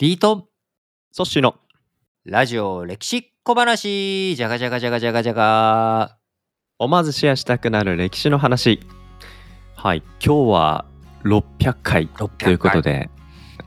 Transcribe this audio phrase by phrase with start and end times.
[0.00, 0.44] ディートン。
[1.10, 1.56] ソッシーの。
[2.24, 4.36] ラジオ歴史小話。
[4.36, 6.18] じゃがじゃがじゃがじゃがじゃが
[6.78, 8.78] 思わずシェアしたくなる歴史の話。
[9.74, 10.84] はい今日は
[11.24, 13.10] 600回600ということで。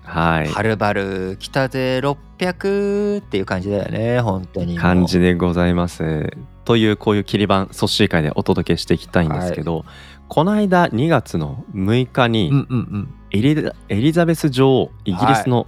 [0.04, 0.47] はい。
[0.47, 6.32] はるばる北で600っていう感じだよね本当に感じでございます。
[6.63, 9.84] というこういう切り板ソッシー会でお届けしていきたいんですけど、
[10.29, 13.13] この間2月の6日に、うんうんうん。
[13.32, 15.68] エリザエリザベス女王イギリスの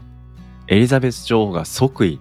[0.67, 2.19] エリザベス女王が即位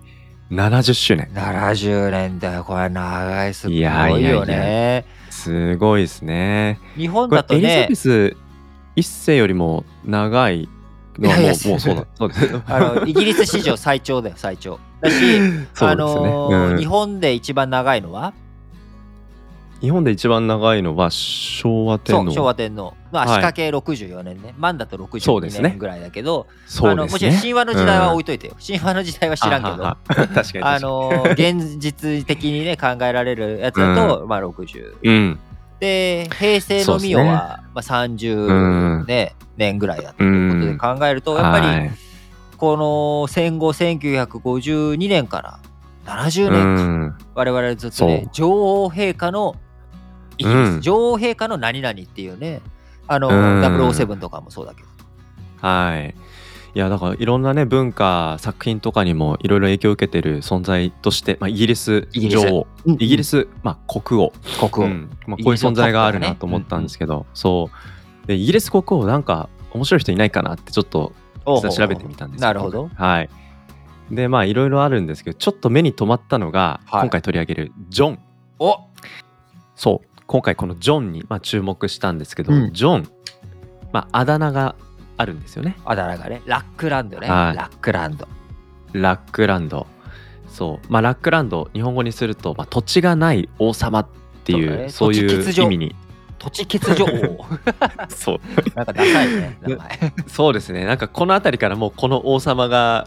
[0.51, 1.30] 70周年。
[1.33, 2.65] 70年だよ。
[2.65, 4.30] これ長いすごいいやいやいや。
[4.30, 6.79] よねすごいですね。
[6.97, 8.37] 日本だとエリザねベス
[8.97, 10.69] 一世よりも長い
[11.19, 11.55] のはいやいや。
[11.55, 12.07] もうもうそうだ。
[12.15, 12.61] そうです。
[12.67, 14.79] あのイギリス史上最長だよ最長。
[15.01, 15.48] だし ね、
[15.81, 16.79] のーうん。
[16.79, 18.34] 日本で一番長いのは？
[19.83, 22.31] 日本で一番長いのは昭和天皇。
[22.31, 22.95] 昭和天皇。
[23.11, 23.27] のはい。
[23.27, 25.71] 足掛け64年ね、満だとそうですね。
[25.71, 29.75] 62年ぐらいだけど、そうあのもちろん神話の時代は置いといてよ、神話の時代は知らんけど。
[29.85, 30.29] あはは。
[30.33, 35.39] 確かにあのー現実的にね考えられるやつだと、まあ60うん。
[35.81, 41.91] で平成の御代は、まあ、30、ね年ぐらいだということで考えると、やっぱりはい。
[42.56, 45.59] この戦後1952年から
[46.06, 47.19] 70う年間、ん。
[47.34, 48.49] 我々ずっとね女
[48.84, 49.56] 王陛下の
[50.38, 50.80] イギリス、うん。
[50.80, 52.61] 女王陛下の何々っていうね
[53.06, 53.34] あの、うん。
[53.62, 54.88] 007とかもそうだけど。
[55.61, 56.14] はい。
[56.75, 62.41] いやだからいろんなね文化作品とかにもいろいろ影響を受けてる存在として、まあ、イギリスイギリス。
[62.41, 62.66] 女王。
[62.86, 64.33] イギリス、まあ、国王。
[64.69, 65.10] 国王、うん。
[65.27, 67.70] まあ、こういう存在があるなと思ったんですけど、そ
[68.25, 68.27] う。
[68.27, 71.12] でイギリス国王なんか面白い人いないかなってちょっと
[71.44, 72.88] 調べてみたんですよなるほど。
[72.94, 73.30] はい。
[74.10, 77.00] でまあいろいろあるんですけどちょっと目に留まったのが、はい。
[77.03, 78.19] 今回取り上げるジョン。
[78.58, 78.78] お
[79.75, 82.72] そう今回このジョンに、まあ、注目したんですけど、うん。
[82.72, 83.08] ジョン、
[83.92, 84.77] まあ、あだ名が
[85.19, 85.77] あるんですよね。
[85.84, 87.56] あだ名がねラックランドね、はい。
[87.56, 88.27] ラックランド。
[88.94, 89.86] ラックランド。
[90.48, 90.91] そう。
[90.91, 94.06] まあラックランド日本語にすると、まあ、土地がない王様っ
[94.44, 94.88] ていうそうだね。
[94.88, 95.97] そういう意味に。
[96.38, 97.44] 土地欠如王。
[98.09, 98.41] そう。
[98.75, 99.59] なんかダサいね
[100.28, 100.87] そうですね。
[100.87, 103.06] なんかこの辺りからもうこの王様が、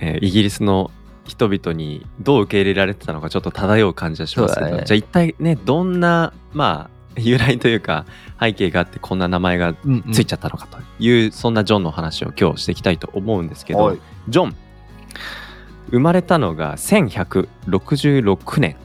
[0.00, 0.90] えーイギリスの
[1.24, 4.82] 人々にどう受け入れられてたのかちょっと漂う感じはしますけど、ね。
[4.84, 8.06] じゃあ一体ねどんなまあ 由来というか
[8.40, 9.74] 背景があってこんな名前が
[10.12, 13.98] ついちゃったのかという、そんなジョンの話を今日していきたいと思うんですけど、はい。
[14.28, 14.56] ジョン
[15.90, 18.76] 生まれたのが1166年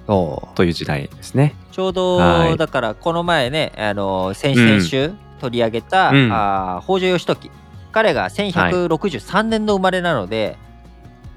[0.55, 1.55] という時代ですね。
[1.71, 2.57] ちょうど、はい。
[2.57, 6.31] だからこの前ねあの先々週取り上げた、うん。
[6.31, 7.49] あー北条義時。
[7.93, 10.57] 彼が1163年の生まれなので、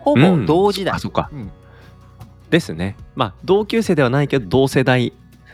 [0.00, 1.50] ほぼうん同時代、あそっかうん
[2.50, 2.96] ですね。
[3.14, 5.12] まあ同級生ではないけど同世代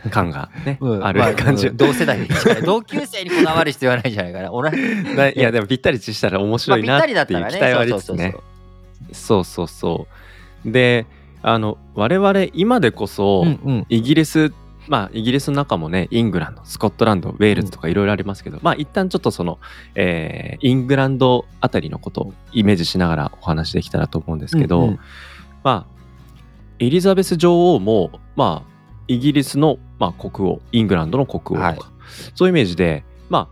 [0.09, 1.67] 感がね、うんあるま感じ。
[1.67, 2.19] うん同世代
[2.65, 4.49] 同級生にこだわる必要はないんじゃないかな。
[4.49, 7.53] 同いやでもぴったりしたら面白いなっていうたりだったらね。
[7.53, 8.35] 期待はありつつね。
[9.11, 10.07] そうそうそ
[10.65, 10.71] う。
[10.71, 11.05] で
[11.43, 13.45] あの我々今でこそ、
[13.89, 14.51] イギリス
[14.87, 19.59] まあイギリスの中もねイングランドスコットランドウェールズとかいろいろありますけど、まあ一旦ちょっとその、
[19.95, 24.99] えーイングランドあたりのことをイメージしながらお話できたらと思うんですけど、うんうん。
[25.63, 25.97] まあ
[26.79, 28.71] エリザベス女王もまあ
[29.07, 31.79] イギリスの、まあ、国王イングランドの国王とか、はい。
[32.35, 33.47] そういうイメージでまあ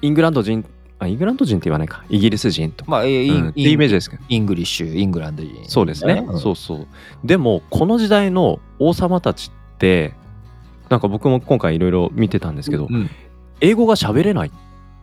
[0.00, 0.64] イングランド人
[0.98, 2.04] あイングランド人って言わないか。
[2.08, 2.84] イギリス人と。
[2.84, 3.48] か、まあ、インうん。
[3.48, 4.22] ってイメージですけど。
[4.28, 5.64] English、イングランド人。
[5.68, 6.38] そうですね、うん。
[6.38, 6.86] そうそう。
[7.24, 10.14] でもこの時代の王様たちって
[10.88, 13.10] なんか僕も今回いろいろ見てたんですけど、うん。
[13.60, 14.52] 英語が喋れないっ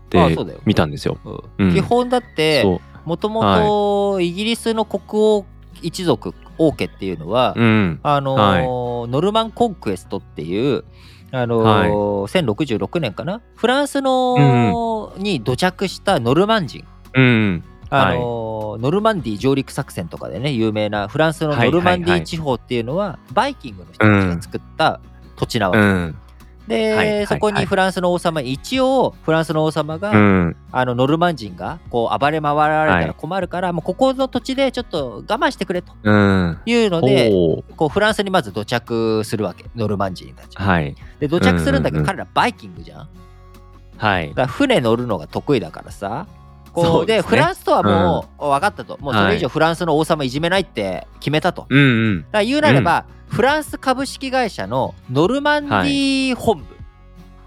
[0.10, 1.18] て見たんですよ。
[1.58, 1.68] うん。
[1.70, 1.74] うん。
[1.74, 5.46] 基本だって、もともとイギリスの国王
[5.82, 8.00] 一族、王家っていうのは、うん。
[8.04, 10.84] あのーノルマンコンクエストっていう、
[11.32, 13.42] あのー1066年かな？
[13.56, 16.86] フランスの、に土着したノルマン人、
[17.16, 25.02] うんあのーノルマンディー上陸作戦とかでね有名なフランスのノルマンディー地方っていうのはバイキングの人たちが作った
[25.40, 26.16] 土地なわけ、うん。
[26.68, 27.28] で、はいはいはい。
[27.28, 30.56] そこにフランスの王様一応フランスの王様が、うん。
[30.72, 35.94] あのノルマン人がこう暴れ回られたらはい困るから、もうここの土地でちょっと我慢してくれと。
[36.04, 36.60] うん。
[36.66, 39.66] いうのでおーこうフランスにまず土着するわけ。
[39.76, 40.56] ノルマン人たち。
[40.58, 40.96] はい。
[41.20, 42.18] で土着するんだけど、うんうんうん。
[42.18, 43.08] 彼らバイキングじゃん。
[43.98, 44.30] はい。
[44.30, 46.28] だから船乗るのが得意だからさ。
[46.70, 47.30] こそううですね。
[47.30, 49.54] フランスとはもう分かったと、もうそれ以上はい。
[49.54, 51.64] フランスの王様いじめないって決めたと。
[51.64, 51.80] だかうん。
[51.80, 56.66] うんら言うなれば、フランス株式会社のノルマンディー本部、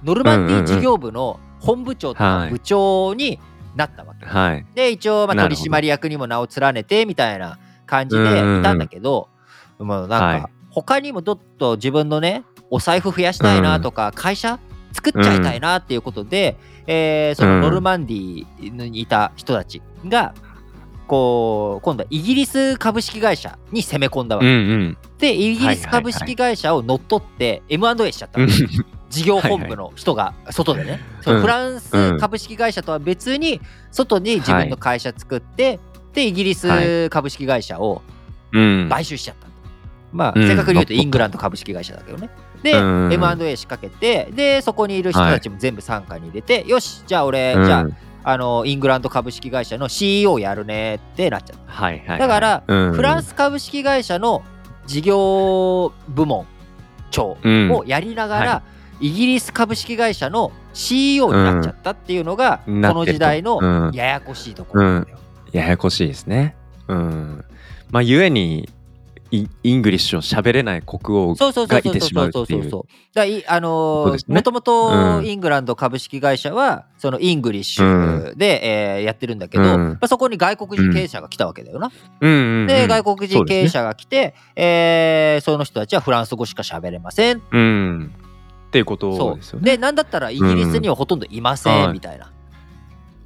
[0.04, 3.38] ノルマンディー事業部の本部長とかはい部長に
[3.76, 4.26] なったわけ。
[4.26, 4.66] はい。
[4.74, 9.28] で一応ま取締役にも名を連ねてみたいな感じでいたんだけど、
[9.78, 10.42] もうなんはい。
[10.42, 14.58] か他にもどっと自分のねお財布増やしたいなとか、会社
[14.92, 16.56] 作っちゃいたいなっていうことで、
[16.86, 20.34] えーそのノルマンディーにいた人たちが
[21.06, 24.96] こう今度はイギリス株式会社に攻め込んだわうんけ、うん。
[25.18, 28.48] でイギリス株式会社を乗っ取って M&A しちゃったの、
[29.10, 33.60] 事業本部の人が外でね、そのフランス株式会社とは別に
[33.90, 35.80] 外に自分の会社作って、
[36.14, 38.02] でイギリス株式会社を
[38.52, 38.88] うん。
[38.88, 39.46] 買収しちゃった。
[39.46, 39.52] と、
[40.12, 40.48] まあうん。
[40.48, 42.30] 正確に言うとイングランド株式会社だけどね
[42.62, 47.86] で、うん M&A 仕掛けてでそこにいる人たちも全部傘下に入れて、よしじゃあ俺、じゃあ
[48.24, 51.72] あのイングランド株式会社の CEO やるねってなっちゃった。
[51.72, 52.18] はいはいはい。
[52.20, 54.42] だからうんフランス株式会社の
[54.86, 56.46] 事業部門
[57.10, 58.62] 長をやりながら、は
[59.00, 63.90] イギリス株式会社の CEO になっちゃったっていうのが、うんこの時代のうん。
[63.92, 65.18] ややこしいところなんだよ。
[65.50, 66.56] ややこしいですね。
[66.88, 67.44] うん。
[67.90, 68.70] まあゆえに
[69.32, 73.14] イ English を喋れない国王そうそうそうそうがいてしまそううっていうそうそう。
[73.14, 74.34] だいあのそうですね。
[74.34, 74.88] もともと
[75.18, 75.26] うん。
[75.26, 79.88] イングランド株式会社はその English で、えーやってるんだけど、うん。
[79.92, 81.90] まあ、そこに外国人経営者が来たわけだよな。
[82.20, 82.30] うん。
[82.30, 87.40] うんうんで外国人経営そう者が来て、えーその人たちはフランス語しか喋れません。
[87.50, 88.12] うん。
[88.68, 89.62] っていうことそですよね。
[89.62, 89.64] う。
[89.64, 92.30] でなんだったらイギリスにはほとんどいません、うんみたいな。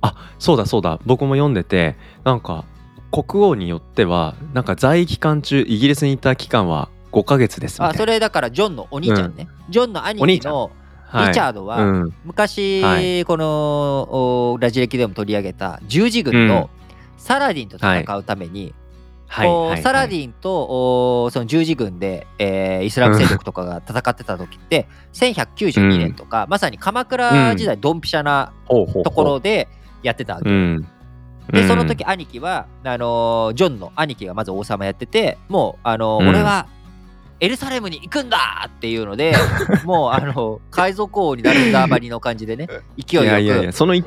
[0.02, 1.00] あそうだそうだ。
[1.04, 2.64] 僕も読んでてなんか
[3.10, 7.94] 国王によってはなんか在位期間中イギリスにいた期間は5ヶ月ですみたいな。
[7.94, 10.52] あそれだからジョンのお兄ちゃんね、ジョンの兄お兄ちゃん。
[10.52, 10.70] 貴の
[11.08, 11.28] はい。
[11.28, 12.14] リチャードはうん。
[12.24, 13.24] 昔、はい。
[13.24, 16.68] このおラジ歴でも取り上げた十字軍の
[17.16, 18.74] サラディンと戦うために、
[19.28, 19.48] はい。
[19.48, 19.82] はい。
[19.82, 29.02] サラディンとおその十字軍で、えーイスラム勢力とかが戦ってた時って1192年とか、まさに鎌倉時代ドンピシャなほうほうほう。
[29.04, 29.68] ところで
[30.02, 30.50] やってたわけ。
[30.50, 30.88] うん
[31.50, 36.66] でその時兄貴はあのージョンの兄貴がまず王様やっててもうあの俺は
[37.38, 39.34] エルサレムに行くんだっていうので
[39.84, 42.66] もうあの海賊王になるんだばりの感じでね
[42.96, 43.24] 勢いよく。
[43.24, 44.04] いやいやいやそのい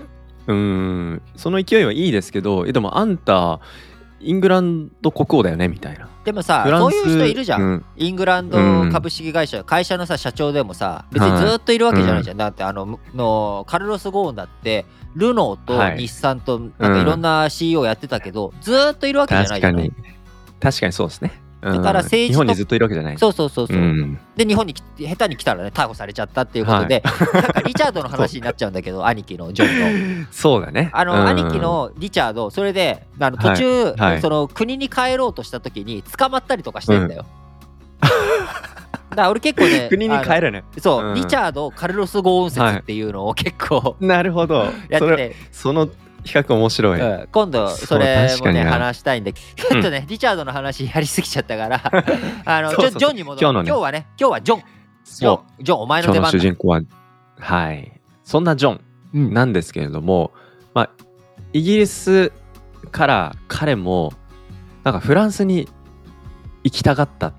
[0.47, 1.21] うん。
[1.35, 3.59] その勢いはいいですけどえでもあんた
[4.19, 6.07] イングランド国王だよねみたいな。
[6.23, 7.85] でもさフランスそういう人いるじゃん、うん。
[7.95, 8.57] イングランド
[8.91, 14.85] 株式会社、会社のさ社長でもさ別にずっといるわけじゃないじゃん、だってあのむのカルロス・ゴーンだって
[15.15, 15.95] ルノーはい。
[15.95, 20.15] と日産となんかいろんな CEO やってたけど、ずっといるわけじゃないじゃない確かに。
[20.59, 21.31] 確かにそうですね。
[21.43, 23.17] うんだから政治と日本にずっといるわけじゃない。
[23.17, 24.17] そうそうそうそう、ん。
[24.37, 27.03] で日本に下手に来たらね逮捕されちゃったっていうことで、
[27.33, 30.27] なんかリチャードの話になっちゃうんだけど兄貴のジョンの。
[30.31, 30.89] そうだね。
[30.93, 31.27] あの、うん。
[31.27, 33.93] 兄貴のリチャードそれであの途中、はい。
[33.97, 37.25] はいその国に帰ろうとした時に捕まったりとかしてんだよ。
[38.01, 38.07] だ
[39.15, 41.15] から俺結構ね国に帰るねそう、うん。
[41.15, 44.65] リチャード・カルロス・ゴーン説っていうのを結構なるほど。
[44.87, 45.89] やってて、その
[46.23, 47.27] 比較面白い、うん。
[47.31, 48.71] 今度それもね確かにな。
[48.71, 51.81] 話したいんで ちょっとね、リチャードの話やりすぎちゃったから
[52.45, 52.97] あのそうそうそう。
[52.97, 53.41] ジョンジョンに戻る。
[53.41, 54.59] 今日の日はね今日はジョン。
[54.59, 54.65] ジョ
[55.05, 56.81] そンジョンお前う今日の主人公は
[57.39, 57.91] はい。
[58.23, 58.81] そんなジョン
[59.13, 59.33] うん。
[59.33, 60.31] なんですけれども、
[60.73, 60.89] まあ、
[61.53, 62.31] イギリス
[62.91, 64.13] から彼も
[64.83, 65.67] なんかフランスに
[66.63, 67.33] 行きたがったっ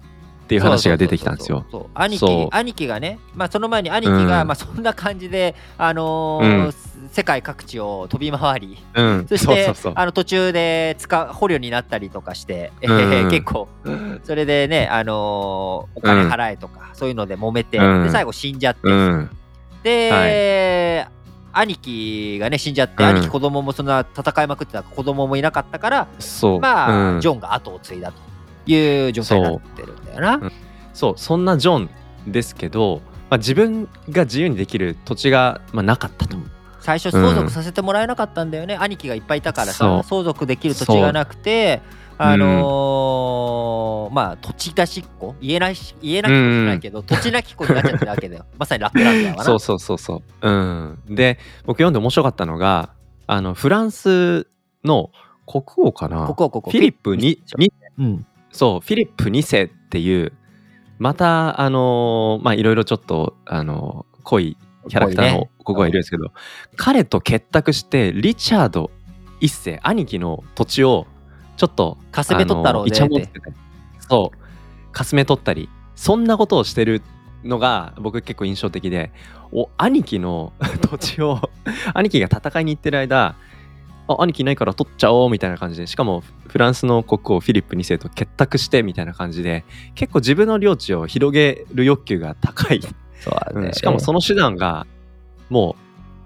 [0.49, 1.59] ていう話が出てきたんですよ。
[1.59, 2.03] そうそうそうそう。
[2.03, 2.51] 兄そう。
[2.51, 4.49] 貴兄貴がね、まあ、その前に兄貴が、うん。
[4.49, 12.97] まあ、そんな感じで、あのーうん世界各地を飛び回りうん、そしてあの途中で使う捕虜になったりとかして、えうん。
[13.27, 13.69] ー 結構
[14.23, 18.05] それでね、あのーお金払えとか、そういうので揉めて、うん。
[18.05, 19.31] で最後死んじゃって、うん、
[19.83, 21.07] で、
[21.53, 23.09] 兄貴がね死んじゃって、うん。
[23.11, 26.61] 兄貴子供もそんな戦いまくってた子供もいなかったからそう。
[26.61, 27.21] まあ、うん。
[27.21, 30.39] ジョンが後を継いだという状態になってるんだよな。
[30.39, 30.51] そう
[30.93, 31.91] そうそんなジョン
[32.27, 36.37] ですけど、まあ、自分が自由にできる土地が、まあ、なかったと。
[36.91, 41.81] 最初相続させてもらえなかったんだよね、兄貴がいっぱいいたからさ相続できる土地がなくて
[42.19, 48.45] あのーまあ土地出しっ子言えないし言えなき子じゃないけど、土地なき子になっちゃってるわけだよ。
[48.59, 49.45] まさにラップランドだわな。
[49.45, 50.49] そうそうそうそう。
[50.49, 52.91] うん、で僕読んで面白かったのが
[53.27, 54.49] あのフランス
[54.85, 55.11] の
[55.47, 56.27] 国王かな？
[56.27, 58.27] ここここフィリップににうん。
[58.51, 60.33] そうフィリップ2世っていう
[60.99, 64.57] またあのーまあいろいろちょっとあのー濃い
[64.91, 66.33] キャラクターの国王がいるんですけど、
[66.77, 68.91] 彼と結託してリチャード
[69.41, 71.07] 1世兄貴の土地を
[71.57, 73.31] ちょっとかすめ取ったろうね
[74.01, 74.93] そう。
[74.93, 77.03] かすめ取ったりそんなことをしてる
[77.45, 79.13] のが僕結構印象的で
[79.53, 81.51] お兄貴の 土地を
[81.95, 83.37] 兄貴が戦いに行ってる間
[84.09, 92.81] あ兄貴いないから取っちゃおうみたいな感じでしかもフランスの国王フィリップ2世と結託してみたいな感じで結構自分の領地を広げる欲求が高い、
[93.21, 93.67] そうだね。
[93.69, 94.87] うんしかもその手段が
[95.49, 95.77] も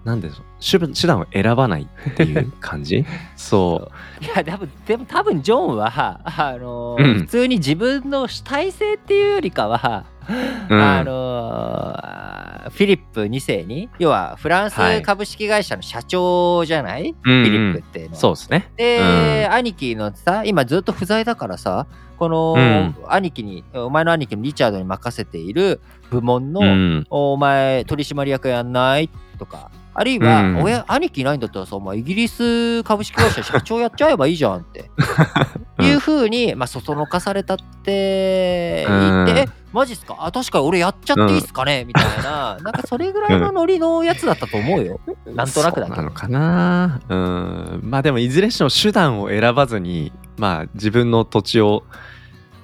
[0.03, 0.45] うなんでしょう。
[0.61, 3.05] 手手段を選ばないっていう感じ？
[3.35, 4.23] そう。
[4.23, 7.19] いやでもでも多分ジョンはあのーうん。
[7.21, 10.05] 普通に自分の主体性っていうよりかは、
[10.69, 10.81] うん。
[10.81, 12.34] あのー
[12.69, 17.45] フィリップ2世に要はフランス株式会社の社長じゃない、フうんうん。
[17.45, 18.19] ィリップっていうのは。
[18.19, 18.71] そうですね。
[18.75, 22.95] で、兄貴のさ今ずっと不在だからさこのうん。
[23.07, 27.05] 兄貴に、お前の兄貴のリチャードに任せている部門の、うん。
[27.09, 29.09] お前取締役やんない？
[29.37, 30.61] とかあるいは、うん。
[30.63, 34.91] 親兄貴いないんだったらさお前イギリス株式会社社長やっちゃえばいいじゃんって、
[35.79, 39.37] う んいうふうに、まあ、そそのかされたって言って、うん。
[39.37, 40.15] えマジっすか？
[40.19, 42.57] あ確かに俺やっちゃっていいっすかね、 みたいな。
[42.61, 44.99] なんかそれぐらいのノリのやつだったと思うよ。
[45.33, 45.91] なんとなくだけ。
[45.91, 47.01] どなのかな？
[47.09, 47.79] うん。
[47.83, 51.83] まあでもいずれにしても手段を選ばずに、まあ自分の土地を、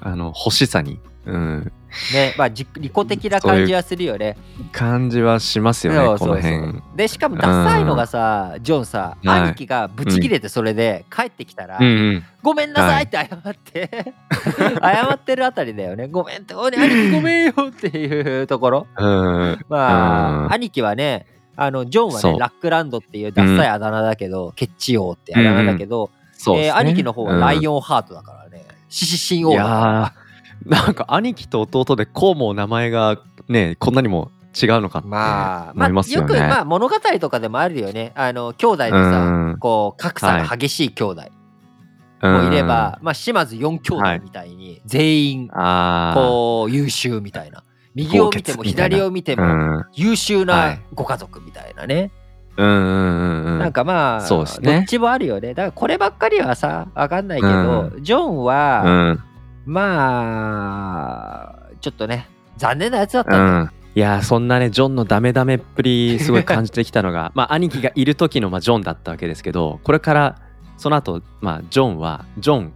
[0.01, 1.71] あの、欲しさに、うん、
[2.13, 4.37] ねまあじ利己的な感じはするよね。
[4.71, 6.81] 感じはしますよね、こそうそうそうの辺。
[6.95, 12.23] でしかもダサいのがさ、ジョンさ、はい兄貴がブチ切れてそれで帰ってきたら、うんうん。
[12.41, 14.13] ごめんなさいって謝って、
[14.81, 16.07] 謝ってるあたりだよね。
[16.07, 18.87] ごめんって、お兄貴ごめんよっていうところ。
[18.97, 19.59] うん。
[19.69, 26.67] まあ、うん兄貴はね、あのジョンはね、ラックランドっていうダッサいあだ名だけど、ケッチ王ってあだ名だけど、そうですね。
[26.69, 30.13] えー兄貴の方はライオオンハートだからね、獅子神王いだから。
[30.65, 36.35] なんか兄貴と弟でこうも名前がね、こんなにも違うのかってまあ、思いますよね。
[36.35, 38.11] よく、まあ、物語とかでもあるよね。
[38.15, 41.23] あの、兄弟でさ、うんこう、格差が激しい兄弟
[42.21, 47.63] もいれば、まあ、島津4兄弟みたいに、全員、あこう、優秀みたいな。
[47.93, 52.11] 右を見ても左を見てあ、うもん、優秀はないご家族みたいなね。
[52.57, 53.59] うんうんうんうん。
[53.59, 55.49] なんかまあ、そうですねどっちもあるよね。
[55.49, 59.23] だからこればっかりはさ、わかんないけど、ジョンは、うん、
[59.65, 62.27] まあ、ちょっとね、
[62.57, 63.63] 残念なやつだったんうだよ。
[63.65, 63.71] ん。
[63.93, 70.37] いやーそんなねジョンのダメダメっぷりすごい感じてきたのが まあ兄貴がいる時のまあジョンだったわけですけどこれから
[70.77, 72.73] その後まあジョンはジョン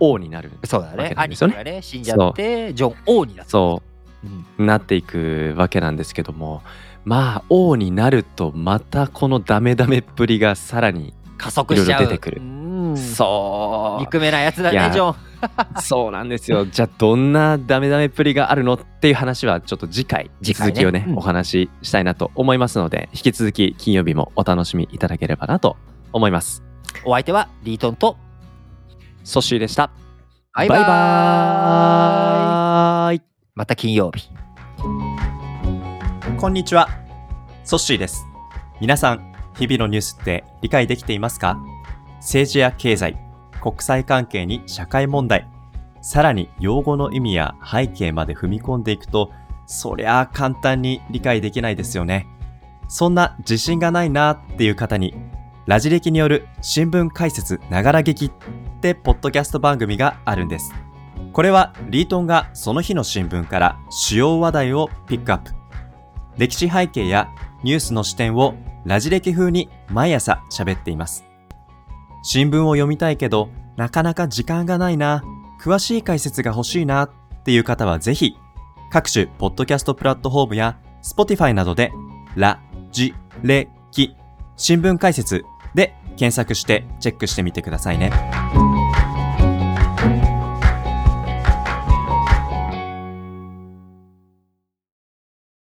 [0.00, 1.12] 王になるそうだね。
[1.16, 3.50] 兄貴がね、死んじゃって、ジョン王になった。
[3.52, 3.82] そ
[4.24, 4.26] う
[4.58, 6.62] うんなっていくわけなんですけども
[7.04, 12.00] まあ王になるとまたこのダメダメっぷりがさらに加速しちゃう。
[12.00, 12.44] 出てくるう
[12.92, 15.29] んそう憎めないやつだね、ジョン。
[15.80, 16.66] そうなんですよ。
[16.66, 25.76] じゃあどんなダメダメっぷりがあるのっていう話はちょっと次回次回ね続きをねうんお話ししたいなと思いますので引き続き金曜日もお楽しみいただければなと
[26.12, 26.62] 思います。
[27.04, 28.16] お相手はリートンと、
[29.24, 29.90] ソッシーでした。
[30.54, 33.22] バイバーイバイ
[33.54, 34.28] また金曜日。
[36.36, 36.88] こんにちは。
[37.64, 38.24] ソッシーです。
[38.80, 41.58] 皆さん、日々のニュースって理解できていますか？
[42.16, 43.16] 政治や経済、
[43.60, 45.46] 国際関係に社会問題、
[46.02, 49.30] さらに用語の意味や背景まで踏み込んでいくと、
[49.66, 52.26] そりゃあ簡単に理解できないですよね。
[52.88, 55.14] そんな自信がないなっていう方に、
[55.66, 58.30] ラジ歴による新聞解説ながら劇っ
[58.80, 60.72] てポッドキャスト番組があるんです。
[61.32, 65.52] これはリートンがその日の新聞から主要話題をピックアップ。
[66.36, 67.28] 歴史背景や
[67.62, 71.29] ニュースの視点をラジ歴風に毎朝喋っています。
[72.22, 75.22] 新聞を読みたいけど、なかなか時間がないな、
[75.60, 77.10] 詳しい解説が欲しいなっ
[77.44, 78.36] ていう方はぜひ、
[78.90, 81.92] 各種ポッドキャストプラットフォームや Spotify などで、
[82.34, 82.60] ラ、
[82.90, 84.14] ジ、レ、キ、
[84.56, 88.10] 新聞解説で検索してチェックしてみてくださいね。